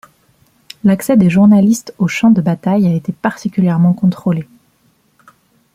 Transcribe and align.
L’accès 0.83 1.15
des 1.15 1.29
journalistes 1.29 1.93
aux 1.99 2.07
champs 2.07 2.31
de 2.31 2.41
bataille 2.41 2.87
a 2.87 2.93
été 2.95 3.11
particulièrement 3.13 3.93
contrôlé. 3.93 4.47